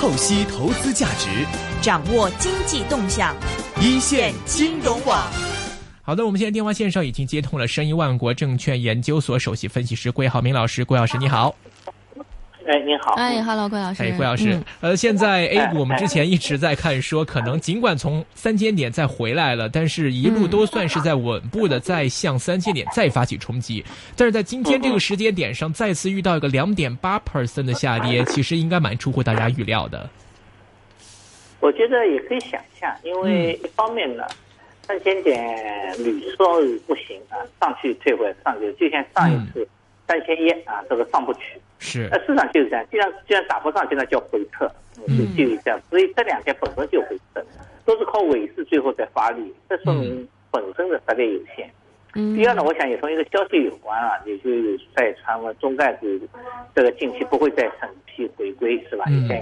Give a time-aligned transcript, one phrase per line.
[0.00, 1.28] 透析投资价值，
[1.82, 3.36] 掌握经济动向，
[3.82, 5.30] 一线金融网。
[6.00, 11.54] 好的，我们现在电话线上已经接通了申一万国证券研究所首席分析师桂浩明老师，桂老师你好。
[12.70, 13.14] 哎，您好。
[13.14, 14.04] 哎，Hello，桂老师。
[14.04, 14.56] 哎，郭老师。
[14.80, 23.84] 呃，现在 A 股我们之前一直在看，说可能尽管从三千点再回来了，但是一路都算是在稳步的在向三千点再发起冲击。
[24.16, 30.08] 但是在今天这个时间点上，再次遇到一个两点八 percent 的下跌，其实应该蛮出乎大家预料的。
[31.58, 34.22] 我觉得也可以想象，因为一方面呢，
[34.86, 35.44] 三千点
[36.04, 39.66] 屡说不行啊，上去退回上去，就像上一次
[40.06, 41.40] 三千一啊，这个上不去。
[41.82, 44.70] 是，那市场就是这样，既然既然打不上，现在叫回撤，
[45.08, 45.80] 就就这样。
[45.88, 47.42] 所以这两天本身就回撤，
[47.86, 51.70] 都是靠尾市最后再发力，这说明本身的实力有限。
[52.14, 52.36] 嗯。
[52.36, 56.06] 第二呢，我想也从一个消息有关啊，也就有在传闻中概股
[56.74, 59.06] 这个近期不会再审批回归，是吧？
[59.08, 59.26] 嗯。
[59.26, 59.38] 对。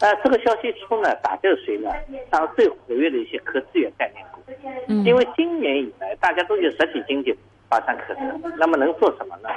[0.00, 1.90] 呃，这个消息出呢，打救谁呢？
[2.30, 4.40] 当最活跃的一些可资源概念股。
[4.86, 5.04] 嗯。
[5.04, 7.36] 因为今年以来，大家都觉得实体经济
[7.68, 9.48] 乏善可陈，那么能做什么呢？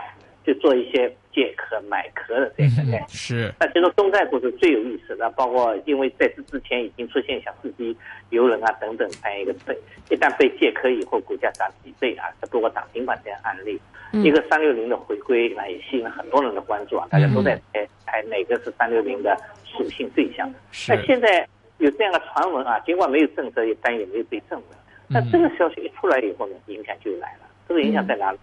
[0.45, 3.54] 就做一些借壳买壳的这个概念，是。
[3.62, 7.95] 那其中中概股是最有意思的，包括因为在这之前已经出现像四季
[8.32, 9.73] 游轮啊等等这样一个被
[10.10, 13.80] 一旦被借壳以后股价涨几倍啊，包括涨停板这样案例。
[14.12, 20.52] 一个三六零的回归，那也吸引了很多人的关注啊，大家都在猜猜哪个是三六零的属性对象。
[20.90, 24.70] 那现在有这样的传闻啊，尽管没有政策，但也没有被证明。
[25.08, 27.48] 那这个消息一出来以后呢，影响就来了。
[27.67, 28.40] 这个影响在哪里？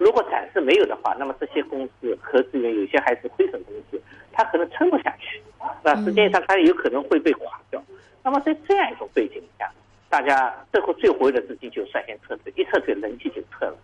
[0.00, 4.00] 如果暂时没有的话，那么这些公司和资源有些还是亏损公司，
[4.32, 5.42] 它可能撑不下去，
[5.82, 7.78] 那实际上它有可能会被垮掉。
[8.24, 9.70] 那么在这样一种背景下，
[10.08, 13.76] 大家最后最活跃的资金就率先撤退，一撤退人气就撤了。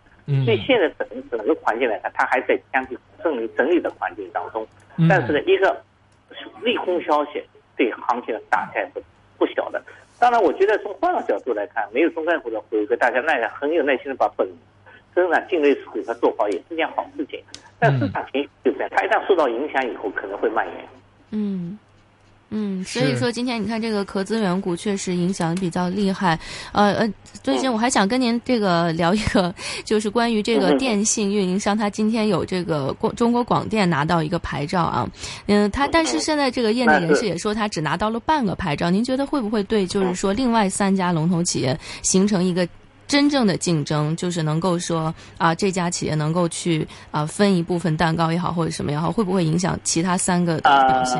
[0.43, 4.67] 所以现在整整个环境来看，它还在相对整理整理的环境当中。
[5.07, 5.79] 但是呢，一个
[6.63, 7.43] 利空消息
[7.75, 9.03] 对行情的打开是
[9.37, 9.79] 不小的。
[10.19, 14.47] 当然，我觉得从换个角度来看，没有中概股的回归，大家那也很有耐心的把本。
[15.17, 17.39] 增长境内股它做好也是件好事情，
[17.79, 20.75] 但市场情绪就这样，它一旦受到影响以后，可能会蔓延。
[21.31, 21.75] 嗯
[22.49, 26.39] 嗯，所以说今天你看这个壳资源股确实影响比较厉害。
[26.71, 35.09] 呃呃，最近我还想跟您这个聊一个，就是关于这个电信运营商，他今天有这个广中国广电拿到一个牌照啊，
[35.47, 42.67] 嗯，他但是现在这个业内人士也说他只拿到了半个牌照，您觉得会不会对就是说另外三家龙头企业形成一个？
[43.07, 51.17] 真正的竞争就是能够说啊，这家企业能够去啊分一部分蛋糕也好，或者什么也好，会不会影响其他三个的表现？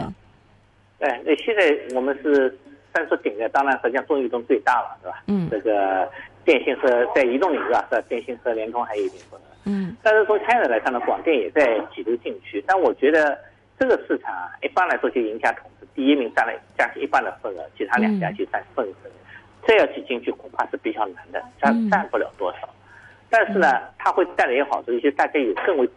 [0.99, 2.55] 哎，那现在我们是
[2.93, 5.23] 三足鼎立，当然实际上中移动最大了，是吧？
[5.27, 5.47] 嗯。
[5.49, 6.09] 这个
[6.43, 8.01] 电信和在移动领域啊，是吧？
[8.09, 9.43] 电信和联通还有一定份额。
[9.65, 9.95] 嗯。
[10.03, 12.63] 但是从参与来看呢，广电也在挤入进去。
[12.67, 13.37] 但我觉得
[13.79, 18.93] 这个市场啊一般来说就赢家统治，第一名占了将近一半的份额，其他两家就占份额。
[19.65, 22.69] 再要挤进去恐怕是比较难的，占占不了多少。
[23.29, 25.89] 但是呢，它会带来一个好处，一些大家有更为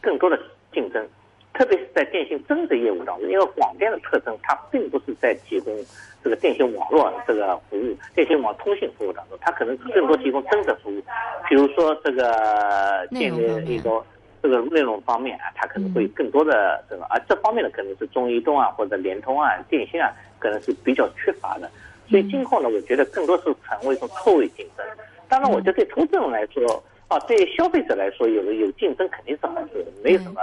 [0.00, 0.36] 更多的
[0.72, 1.08] 竞争，
[1.52, 3.30] 特别是在电信增值业务当中。
[3.30, 5.72] 因为广电的特征，它并不是在提供
[6.22, 11.00] 这个电信网络这个服务、电信网通信服务当中，它可能更多提供增值服务，
[11.48, 14.04] 比如说这个建立一个
[14.42, 21.70] 这个内容方面啊，它可能会更多的这个，而这方面的，可能是中移动啊或者联通啊、电信啊，可能是比较缺乏的。
[22.08, 24.86] 所以今后呢，我觉得更多是成为一种错位竞争。
[25.28, 30.40] 当然，我觉得对投资人来说，啊，对消费者来说，有有竞争肯定是好事，没有什么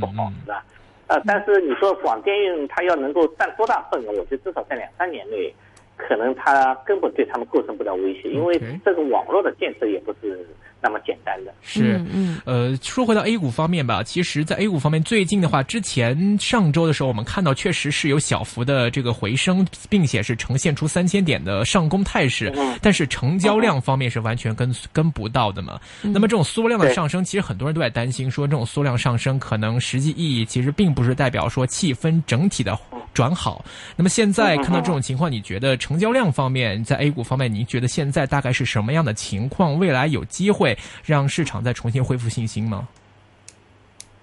[0.00, 0.64] 不好，是吧？
[1.06, 5.54] 啊，但是你说广电运它要能够占多大份额，我觉得至少在两三年内，
[5.96, 10.46] 可能它根本对他们构成不了威胁，因为这个网络的建设也不是。
[10.78, 22.52] 那么简单的是，嗯，呃，说回到 A 股方面吧，其实，在 A 股方面，最近的话，之前上周的时候，我们看到确实是有小幅的这个回升，并且是呈现出三千点的上攻态势，
[22.82, 25.80] 但是成交量方面是完全跟跟不到的嘛。
[26.02, 32.78] 那么这种缩量的上升，其实很多人都在担心，说这种缩量上升可能实际意义其实并不是代表说气氛整体的
[33.14, 33.64] 转好。
[33.96, 39.78] 那么现在看到这种情况，你觉得成交量方面在 A 股方面，您觉得现在大概是什么样的情况？
[39.78, 40.76] 未来有机会？
[41.04, 42.88] 让市场再重新恢复信心吗？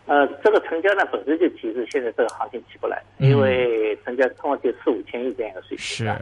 [0.06, 5.78] 呃，这个成交量本身就提示现在这个行情起不来，因为成交通过就四五千亿这样一个水平。
[5.78, 6.14] 是，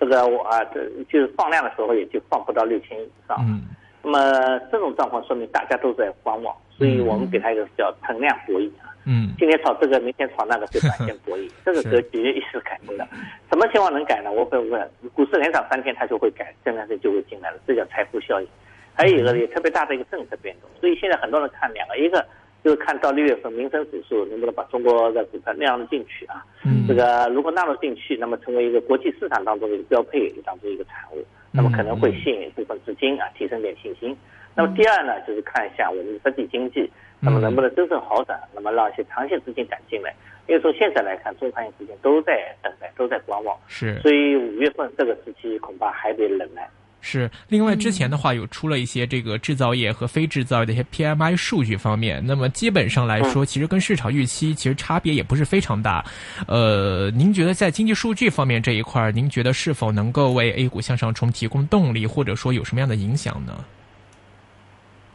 [0.00, 3.36] 这个我啊，这就是放量的时候也就放不到六千亿以上。
[3.40, 3.64] 嗯。
[4.02, 8.94] 那么这种状况说明大家都在观望，所以我们给它一个叫存量博弈啊。
[9.04, 9.34] 嗯。
[9.38, 13.06] 今天炒这个，明天炒那个，就短线博弈， 这个格局一时改不了。
[13.50, 14.32] 什么情况能改呢？
[14.32, 18.48] 我会问，股市连涨三天，它就会改，这两天就会进来了，这叫财富效应。
[18.94, 22.24] 还有一个也特别大的一个政策变动，所以现在很多人看两个，一个
[22.64, 26.42] 就是看到六月份民生指数能不能把中国的股票纳入进去啊。
[26.64, 31.22] 嗯，这个如果纳入进去，那么成为一个国际市场当中的一个标配当中一个产物，
[31.52, 34.16] 那么可能会吸引一部分资金啊，提升点信心。
[34.56, 40.12] 那么第二呢，就是看一下我们的实体经济，那么能不能真正好转，那么让一些长线资金赶进来。
[40.48, 42.32] 因为从现在来看，中长线资金都在
[42.62, 43.54] 等待，都在观望。
[43.66, 46.66] 是，所以五月份这个时期恐怕还得忍耐。
[47.02, 56.04] 是，另外之前的话有出了一些这个制造业和非制造业的一些 PMI 数据方面，那么基本上来说，其实跟市场预期其实差别也不是非常大。
[56.48, 63.64] 呃，您觉得在经济数据方面这一块，您觉得是否能够为 A 股向上冲提供动力，或者说有什么样的影响呢？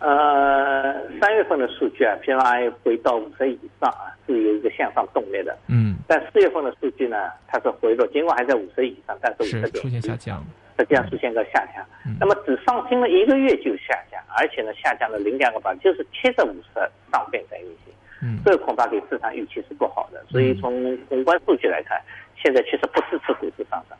[0.01, 5.55] 呃，三月份的数据啊，PMI 回到五十以上啊，是有一个向上动力的。
[5.67, 5.95] 嗯。
[6.07, 10.43] 但四月份的数据呢，它是回落，尽管还在五十以上，但是五十点出现下降。
[10.79, 11.85] 实际上出现个下降，
[12.19, 16.79] 那么只上升了一个月就下降，而且呢下降了零两个百分就是贴着五十
[17.11, 17.93] 上边在运行，
[18.23, 22.01] 嗯，这个恐怕给市场预期是不好的，所以从宏观数据来看，
[22.35, 23.97] 现在确实不支持股市上涨，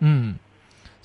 [0.00, 0.34] 嗯。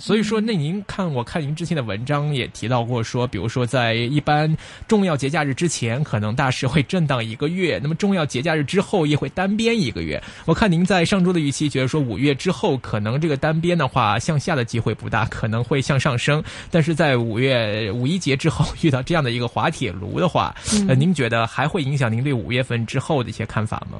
[0.03, 4.53] 所以说，那您看，我看您之前的文章也提到过，说，比如说在一般
[4.85, 10.21] 重要节假日之前，可能大市会震荡一个月；那么重要节假日之后，也会单边一个月。
[10.43, 16.43] 我看您在上周的预期，觉得说五月之后，可能这个单边的话向下的机会不大，可能会向上升。
[16.69, 20.53] 但是在五月五一节之后遇到这样的一个滑铁卢的话，
[20.89, 23.99] 呃，您觉得还会影响您对五月份之后的一些看法吗？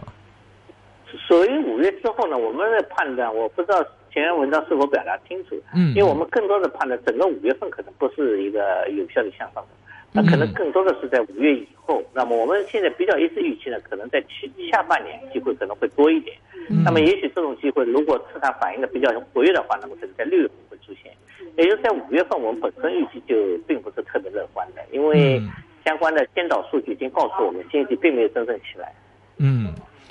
[1.18, 3.86] 所以五月之后呢，我们的判断，我不知道。
[4.14, 5.60] 前篇文章是否表达清楚？
[5.74, 9.70] 嗯，因为我们更多的判断，整个五月份可能不是一个有效的向上的，
[10.12, 12.00] 那可能更多的是在五月以后。
[12.14, 16.38] 那么我们现在比较一致预期呢，可能在七下半年机会可能会多一点。
[16.86, 21.12] 那么也许这种机会，如果市场反应的比较活跃的话，那么可能在六月份会出现。
[21.58, 25.42] 也就是在五月份，我们本身预期就并不是特别乐观的，因为
[25.84, 28.94] 相关的先导数据已经告诉我们，经济并没有真正起来。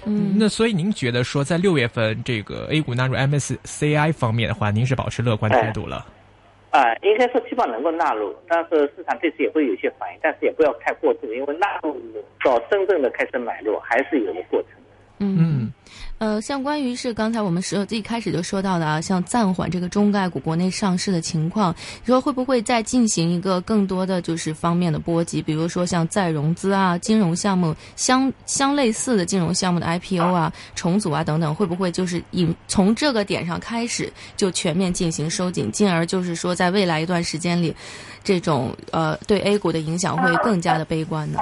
[0.06, 0.32] 嗯。
[0.32, 6.06] 嗯，那所以您觉得说，在六月份这个 A 股纳入 MSCI 方面的话，您是保持乐观态度了？
[6.70, 12.00] 啊，应该说希望能够纳入，但是市场对此也会有些反应，但是也不要太过度，因为纳入
[12.43, 14.70] 到真正的开始买入还是有个过程。
[16.22, 21.74] 呃，像关于是刚才我们说一开始就说到的啊，像暂缓这个中概股国内上市的情况，
[22.04, 25.42] 你说会不会再进行一个更多的就是方面的波及？
[25.42, 37.74] 比如说像再融资啊、金融项目相相类似的金融项目的 IPO 啊、重组啊等等，会不会就是以从这个点上开始就全面进行收紧，进而就是说在未来一段时间里，
[38.22, 41.40] 这种呃对 A 股的影响会更加的悲观呢？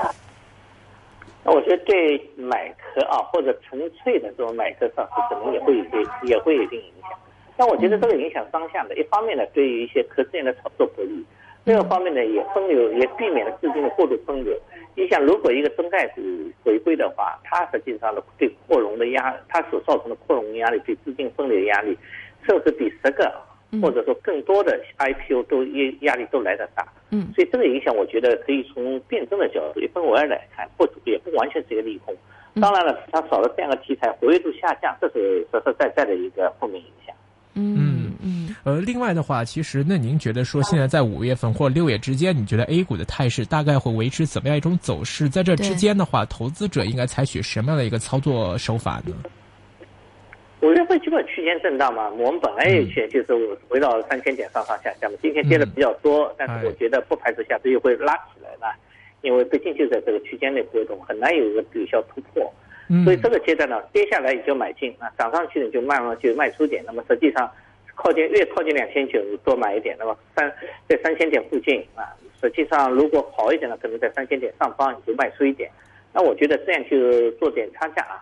[1.53, 5.91] 我觉得对买壳啊，或者纯粹的这种买壳上市，可能也会有些
[6.25, 7.11] 也会有一定影响。
[7.57, 11.23] 但我觉得这个影响双向的，一方面呢，对于一些壳资源的炒作不利；
[11.65, 14.57] 另一方面呢，也分流，也避免了资金的过度分流。
[14.95, 16.21] 你想，如果一个中概股
[16.65, 21.97] 回归的话，它实际上的对扩容的压，它所造成的扩容压力，对资金分流压力，
[22.47, 23.33] 甚至比十个。
[23.81, 32.15] 或者说更多的 IPO 都压压力都来得大，嗯，所以这个影响我觉得可以从辩证的角度一分为二来看，不也不完全是一个利空。
[32.61, 37.15] 当然了，市场少了这样的题材，活跃度下降，这是实实在在的一个负面影响。
[37.55, 38.57] 嗯嗯。
[38.65, 45.29] 呃，另外的话，其实那您觉得说现在在五月份或六月之间，你觉得 A 股的态势大概会维持怎么样一种走势？
[45.29, 49.15] 在这之间的话，投资者应该采取什么样的一个操作手法呢？
[50.63, 53.35] 五月份基本区间震荡嘛，我们本来也去就是
[53.71, 58.67] 围绕三千点上上下下嘛，今天跌的比较多，但是我觉得不排除下周又会拉起来的，
[59.23, 62.53] 因为毕竟就在这个区间内波动，很难有一个有效突破，
[63.05, 67.51] 所以这个阶段呢，跌下来你就买进啊，涨上去呢就慢慢就卖出点，那么实际上
[67.95, 70.53] 靠近越靠近两千九多买一点，那么三
[70.87, 72.05] 在三千点附近啊，
[72.39, 75.71] 实际上如果好一点呢，可能在三千点上方你就卖出一点，
[76.13, 78.21] 那我觉得这样就做点差价啊。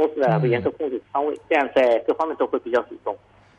[0.00, 3.14] 同时呢，会严格控制仓位，这样在各方面都会比较主动。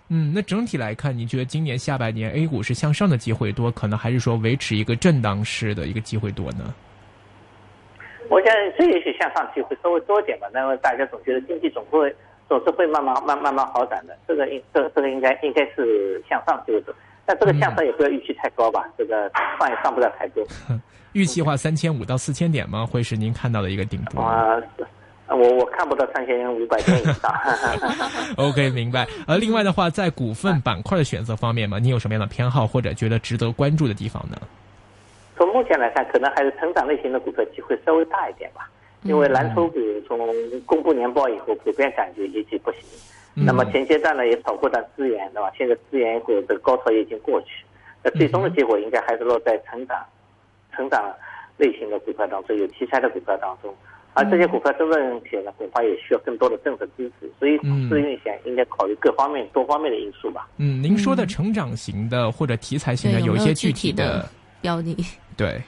[0.10, 6.74] 嗯，那整体来看，你觉得今年下半年 A 股是向上的机会多，可能还是说维持一个震荡式的一个机会多呢？
[8.28, 10.48] 我想这也许向上机会稍微多一点吧。
[10.52, 12.14] 那么大家总觉得经济总会
[12.50, 16.94] 总是会慢慢慢慢慢好转的，这个应这这个应该应该是向上机会多，
[17.26, 19.30] 但这个向上也不要预期太高吧，这个
[19.60, 20.46] 上也上不了太多。
[21.14, 22.86] 预期话三千五到四千点吗？
[22.86, 24.22] 会是您看到的一个顶部？
[24.22, 24.62] 啊。
[25.36, 27.34] 我我看不到三千五百点以上。
[28.38, 29.08] OK，明白。
[29.26, 34.38] 而另外的话，在股份板块的选择方面嘛，你有什么样的偏好或者觉得值得关注的地方呢？
[35.38, 38.70] 从目前来看，可能还是成长类型的股票机会稍微大一点吧。
[39.04, 40.20] 因为蓝筹股从
[40.66, 42.82] 公布年报以后，普遍感觉业绩不行。
[43.34, 45.52] 那么前阶段呢，也炒过段资源，对吧？
[45.58, 47.66] 现在资源股的高潮已经过去，
[48.04, 49.98] 那最终的结果应该还是落在成长、
[50.76, 51.12] 成长
[51.58, 53.74] 类型的股票当中，有题材的股票当中。
[54.14, 60.50] 而这些股票真正起来呢，恐怕也需要更多的政策支持，所以嗯市运险应该考虑各方面、多方面的因素吧。
[60.58, 64.30] 嗯，您说的成长型的或者题材型的，有一些具具体的的，
[64.62, 64.98] 标的？
[65.38, 65.62] 对，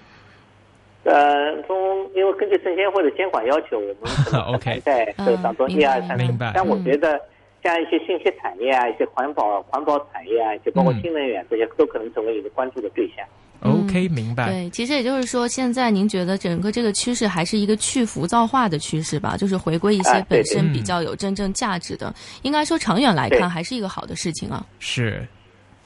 [1.05, 1.75] 呃，从
[2.13, 3.95] 因为根据证监会的监管要求，我们
[4.25, 6.51] 可能 很 OK 在这当中嗯一二三四明白。
[6.53, 7.19] 但我觉得
[7.63, 13.25] 像一些信息产业啊、一些环保环保产业啊，就包括嗯新能源这些，都可能成为你的关注的对象。
[13.61, 14.49] OK，明白。
[14.49, 19.37] 对，其实也就是说，现在您觉得整个这个趋势还是一个去浮躁化的趋势吧？
[19.37, 24.65] 就是回归一些本身比较有真正价值的，应该说长远来看还是一个好的事情啊。
[24.79, 25.25] 是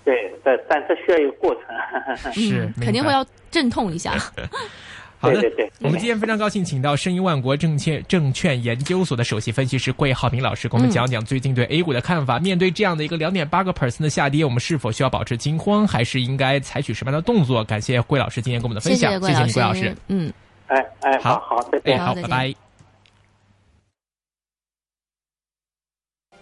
[0.04, 1.64] 对，但但这需要一个过程。
[2.34, 4.16] 是肯定会要阵痛一下。
[5.20, 12.38] 好的对对对，我们今天非常高兴，请到申银万国证券证券研究所的首席分析师桂浩明老师，给我们嗯讲讲最近对 A 股的看法。
[12.38, 17.64] 面对这样的一个两点八个 percent 的下跌，我们是否需要保持惊慌，还是应该采取什么样的动作？
[17.64, 19.96] 感谢桂老师今天给我们的分享，谢桂谢你，桂老师。
[20.08, 20.32] 嗯。
[20.68, 22.00] 哎哎，好好哎，见。
[22.00, 22.67] 好，拜拜。